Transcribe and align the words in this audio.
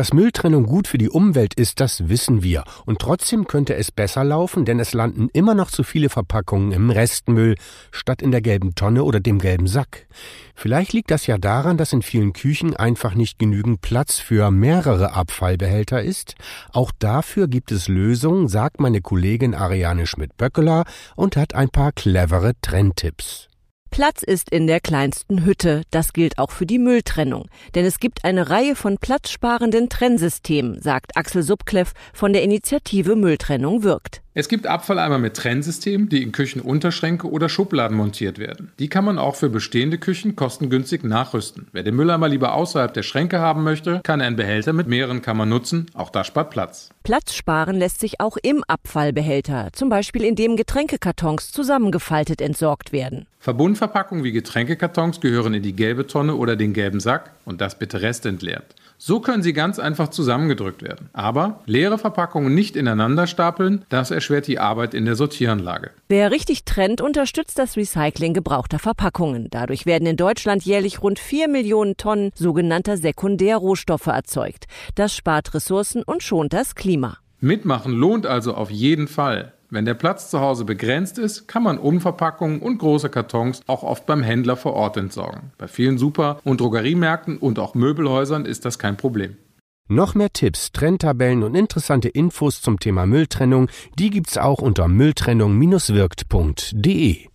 Dass 0.00 0.14
Mülltrennung 0.14 0.64
gut 0.64 0.88
für 0.88 0.96
die 0.96 1.10
Umwelt 1.10 1.52
ist, 1.52 1.78
das 1.78 2.08
wissen 2.08 2.42
wir. 2.42 2.64
Und 2.86 3.00
trotzdem 3.00 3.46
könnte 3.46 3.74
es 3.74 3.90
besser 3.92 4.24
laufen, 4.24 4.64
denn 4.64 4.80
es 4.80 4.94
landen 4.94 5.28
immer 5.34 5.54
noch 5.54 5.70
zu 5.70 5.82
viele 5.82 6.08
Verpackungen 6.08 6.72
im 6.72 6.88
Restmüll, 6.88 7.54
statt 7.90 8.22
in 8.22 8.30
der 8.30 8.40
gelben 8.40 8.74
Tonne 8.74 9.04
oder 9.04 9.20
dem 9.20 9.38
gelben 9.38 9.66
Sack. 9.66 10.06
Vielleicht 10.54 10.94
liegt 10.94 11.10
das 11.10 11.26
ja 11.26 11.36
daran, 11.36 11.76
dass 11.76 11.92
in 11.92 12.00
vielen 12.00 12.32
Küchen 12.32 12.74
einfach 12.74 13.14
nicht 13.14 13.38
genügend 13.38 13.82
Platz 13.82 14.18
für 14.18 14.50
mehrere 14.50 15.12
Abfallbehälter 15.12 16.02
ist. 16.02 16.34
Auch 16.72 16.92
dafür 16.98 17.46
gibt 17.46 17.70
es 17.70 17.86
Lösungen, 17.86 18.48
sagt 18.48 18.80
meine 18.80 19.02
Kollegin 19.02 19.54
Ariane 19.54 20.06
Schmidt-Böckeler 20.06 20.84
und 21.14 21.36
hat 21.36 21.54
ein 21.54 21.68
paar 21.68 21.92
clevere 21.92 22.54
Trendtipps. 22.62 23.49
Platz 23.90 24.22
ist 24.22 24.50
in 24.50 24.66
der 24.68 24.80
kleinsten 24.80 25.44
Hütte. 25.44 25.82
Das 25.90 26.12
gilt 26.12 26.38
auch 26.38 26.52
für 26.52 26.64
die 26.64 26.78
Mülltrennung. 26.78 27.48
Denn 27.74 27.84
es 27.84 27.98
gibt 27.98 28.24
eine 28.24 28.48
Reihe 28.48 28.76
von 28.76 28.98
platzsparenden 28.98 29.88
Trennsystemen, 29.88 30.80
sagt 30.80 31.16
Axel 31.16 31.42
Subkleff 31.42 31.92
von 32.12 32.32
der 32.32 32.42
Initiative 32.42 33.16
Mülltrennung 33.16 33.82
wirkt. 33.82 34.22
Es 34.32 34.48
gibt 34.48 34.68
Abfalleimer 34.68 35.18
mit 35.18 35.36
Trennsystemen, 35.36 36.08
die 36.08 36.22
in 36.22 36.30
Küchenunterschränke 36.30 37.28
oder 37.28 37.48
Schubladen 37.48 37.96
montiert 37.96 38.38
werden. 38.38 38.70
Die 38.78 38.86
kann 38.86 39.04
man 39.04 39.18
auch 39.18 39.34
für 39.34 39.48
bestehende 39.48 39.98
Küchen 39.98 40.36
kostengünstig 40.36 41.02
nachrüsten. 41.02 41.66
Wer 41.72 41.82
den 41.82 41.96
Mülleimer 41.96 42.28
lieber 42.28 42.54
außerhalb 42.54 42.94
der 42.94 43.02
Schränke 43.02 43.40
haben 43.40 43.64
möchte, 43.64 44.00
kann 44.04 44.20
einen 44.20 44.36
Behälter 44.36 44.72
mit 44.72 44.86
mehreren 44.86 45.20
Kammern 45.20 45.48
nutzen. 45.48 45.86
Auch 45.94 46.10
das 46.10 46.28
spart 46.28 46.50
Platz. 46.50 46.90
Platz 47.02 47.34
sparen 47.34 47.74
lässt 47.74 47.98
sich 47.98 48.20
auch 48.20 48.36
im 48.40 48.62
Abfallbehälter, 48.68 49.70
zum 49.72 49.88
Beispiel 49.88 50.22
indem 50.22 50.54
Getränkekartons 50.56 51.50
zusammengefaltet 51.50 52.40
entsorgt 52.40 52.92
werden. 52.92 53.26
Verbundverpackungen 53.40 54.22
wie 54.22 54.30
Getränkekartons 54.30 55.20
gehören 55.20 55.54
in 55.54 55.64
die 55.64 55.74
gelbe 55.74 56.06
Tonne 56.06 56.36
oder 56.36 56.54
den 56.54 56.72
gelben 56.72 57.00
Sack 57.00 57.32
und 57.44 57.60
das 57.60 57.80
bitte 57.80 58.00
restentleert. 58.00 58.76
So 59.02 59.20
können 59.20 59.42
sie 59.42 59.54
ganz 59.54 59.78
einfach 59.78 60.08
zusammengedrückt 60.08 60.82
werden. 60.82 61.08
Aber 61.14 61.62
leere 61.64 61.96
Verpackungen 61.96 62.54
nicht 62.54 62.76
ineinander 62.76 63.26
stapeln, 63.26 63.86
das 63.88 64.10
erschwert 64.10 64.46
die 64.46 64.58
Arbeit 64.58 64.92
in 64.92 65.06
der 65.06 65.14
Sortieranlage. 65.14 65.92
Wer 66.10 66.30
richtig 66.30 66.66
trennt, 66.66 67.00
unterstützt 67.00 67.58
das 67.58 67.78
Recycling 67.78 68.34
gebrauchter 68.34 68.78
Verpackungen. 68.78 69.48
Dadurch 69.50 69.86
werden 69.86 70.06
in 70.06 70.18
Deutschland 70.18 70.64
jährlich 70.64 71.02
rund 71.02 71.18
4 71.18 71.48
Millionen 71.48 71.96
Tonnen 71.96 72.30
sogenannter 72.34 72.98
Sekundärrohstoffe 72.98 74.08
erzeugt. 74.08 74.66
Das 74.96 75.16
spart 75.16 75.54
Ressourcen 75.54 76.02
und 76.02 76.22
schont 76.22 76.52
das 76.52 76.74
Klima. 76.74 77.16
Mitmachen 77.40 77.94
lohnt 77.94 78.26
also 78.26 78.52
auf 78.52 78.70
jeden 78.70 79.08
Fall. 79.08 79.54
Wenn 79.72 79.84
der 79.84 79.94
Platz 79.94 80.30
zu 80.30 80.40
Hause 80.40 80.64
begrenzt 80.64 81.16
ist, 81.16 81.46
kann 81.46 81.62
man 81.62 81.78
Umverpackungen 81.78 82.60
und 82.60 82.78
große 82.78 83.08
Kartons 83.08 83.60
auch 83.68 83.84
oft 83.84 84.04
beim 84.04 84.24
Händler 84.24 84.56
vor 84.56 84.74
Ort 84.74 84.96
entsorgen. 84.96 85.52
Bei 85.58 85.68
vielen 85.68 85.96
Super- 85.96 86.40
und 86.42 86.60
Drogeriemärkten 86.60 87.38
und 87.38 87.60
auch 87.60 87.74
Möbelhäusern 87.74 88.46
ist 88.46 88.64
das 88.64 88.80
kein 88.80 88.96
Problem. 88.96 89.36
Noch 89.88 90.16
mehr 90.16 90.32
Tipps, 90.32 90.72
Trenntabellen 90.72 91.44
und 91.44 91.54
interessante 91.54 92.08
Infos 92.08 92.62
zum 92.62 92.80
Thema 92.80 93.06
Mülltrennung, 93.06 93.68
die 93.98 94.10
gibt's 94.10 94.38
auch 94.38 94.60
unter 94.60 94.88
mülltrennung-wirkt.de. 94.88 97.28